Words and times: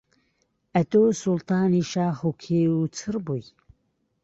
ئەتۆ 0.75 1.01
سوڵتانی 1.21 1.83
شاخ 1.91 2.17
و 2.23 2.31
کێو 2.41 2.73
و 2.79 2.91
چڕ 2.97 3.15
بووی 3.25 3.45